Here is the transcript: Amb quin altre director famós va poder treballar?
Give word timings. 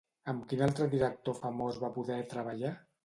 Amb 0.31 0.45
quin 0.53 0.63
altre 0.67 0.87
director 0.95 1.37
famós 1.43 1.81
va 1.85 1.93
poder 1.99 2.21
treballar? 2.33 2.73